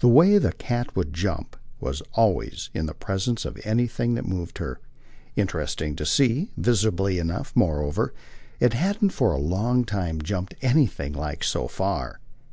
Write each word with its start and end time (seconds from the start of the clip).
The 0.00 0.08
way 0.08 0.36
the 0.38 0.50
cat 0.52 0.96
would 0.96 1.12
jump 1.12 1.56
was 1.78 2.02
always, 2.14 2.70
in 2.74 2.88
presence 2.88 3.44
of 3.44 3.56
anything 3.62 4.14
that 4.14 4.26
moved 4.26 4.58
her, 4.58 4.80
interesting 5.36 5.94
to 5.94 6.04
see; 6.04 6.50
visibly 6.56 7.20
enough, 7.20 7.52
moreover, 7.54 8.12
it 8.58 8.72
hadn't 8.72 9.10
for 9.10 9.32
a 9.32 9.38
long 9.38 9.84
time 9.84 10.22
jumped 10.22 10.54
anything 10.60 11.12
like 11.12 11.44
so 11.44 11.68
far. 11.68 12.18